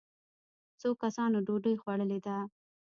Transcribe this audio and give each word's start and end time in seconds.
څو 0.79 0.89
کسانو 1.01 1.37
ډوډۍ 1.47 1.75
خوړلې 1.81 2.19
ده. 2.25 2.37